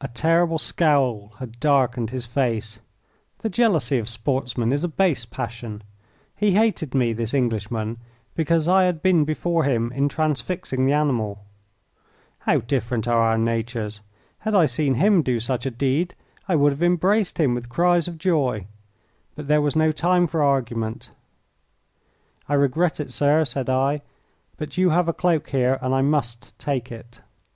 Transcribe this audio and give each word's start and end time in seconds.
A 0.00 0.08
terrible 0.08 0.58
scowl 0.58 1.32
had 1.38 1.60
darkened 1.60 2.10
his 2.10 2.26
face. 2.26 2.80
The 3.38 3.48
jealousy 3.48 3.96
of 3.98 4.08
sportsmen 4.08 4.72
is 4.72 4.82
a 4.82 4.88
base 4.88 5.24
passion. 5.24 5.84
He 6.34 6.54
hated 6.54 6.92
me, 6.92 7.12
this 7.12 7.32
Englishman, 7.32 7.98
because 8.34 8.66
I 8.66 8.82
had 8.82 9.00
been 9.00 9.24
before 9.24 9.62
him 9.62 9.92
in 9.92 10.08
transfixing 10.08 10.86
the 10.86 10.92
animal. 10.92 11.44
How 12.40 12.58
different 12.58 13.06
are 13.06 13.20
our 13.22 13.38
natures! 13.38 14.00
Had 14.40 14.56
I 14.56 14.66
seen 14.66 14.94
him 14.96 15.22
do 15.22 15.38
such 15.38 15.64
a 15.66 15.70
deed 15.70 16.16
I 16.48 16.56
would 16.56 16.72
have 16.72 16.82
embraced 16.82 17.38
him 17.38 17.54
with 17.54 17.68
cries 17.68 18.08
of 18.08 18.18
joy. 18.18 18.66
But 19.36 19.46
there 19.46 19.62
was 19.62 19.76
no 19.76 19.92
time 19.92 20.26
for 20.26 20.42
argument. 20.42 21.10
"I 22.48 22.54
regret 22.54 22.98
it, 22.98 23.12
sir," 23.12 23.44
said 23.44 23.70
I; 23.70 24.02
"but 24.56 24.76
you 24.76 24.90
have 24.90 25.06
a 25.06 25.12
cloak 25.12 25.50
here 25.50 25.78
and 25.80 25.94
I 25.94 26.02
must 26.02 26.58
take 26.58 26.90
it." 26.90 27.20